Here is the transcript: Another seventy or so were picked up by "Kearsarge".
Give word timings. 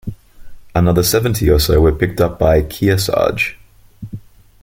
Another 0.73 1.03
seventy 1.03 1.47
or 1.51 1.59
so 1.59 1.79
were 1.79 1.91
picked 1.91 2.19
up 2.19 2.39
by 2.39 2.63
"Kearsarge". 2.63 3.59